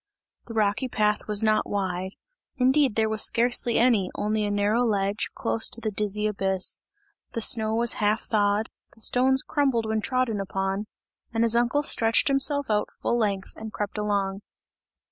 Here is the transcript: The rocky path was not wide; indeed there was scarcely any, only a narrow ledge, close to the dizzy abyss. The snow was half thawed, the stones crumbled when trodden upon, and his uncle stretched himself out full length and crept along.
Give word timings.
The 0.47 0.55
rocky 0.55 0.87
path 0.87 1.27
was 1.27 1.43
not 1.43 1.69
wide; 1.69 2.13
indeed 2.57 2.95
there 2.95 3.07
was 3.07 3.21
scarcely 3.21 3.77
any, 3.77 4.09
only 4.15 4.43
a 4.45 4.49
narrow 4.49 4.83
ledge, 4.83 5.29
close 5.35 5.69
to 5.69 5.79
the 5.79 5.91
dizzy 5.91 6.25
abyss. 6.25 6.81
The 7.33 7.41
snow 7.41 7.75
was 7.75 7.93
half 8.01 8.21
thawed, 8.21 8.71
the 8.95 9.01
stones 9.01 9.43
crumbled 9.43 9.85
when 9.85 10.01
trodden 10.01 10.39
upon, 10.41 10.87
and 11.31 11.43
his 11.43 11.55
uncle 11.55 11.83
stretched 11.83 12.29
himself 12.29 12.67
out 12.67 12.89
full 13.03 13.15
length 13.19 13.53
and 13.55 13.71
crept 13.71 13.99
along. 13.99 14.41